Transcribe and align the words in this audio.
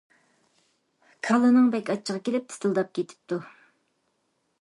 كالىنىڭ 1.27 1.67
بەك 1.75 1.91
ئاچچىقى 1.95 2.23
كېلىپ 2.29 2.47
تىتىلداپ 2.53 2.91
كېتىپتۇ. 2.99 3.39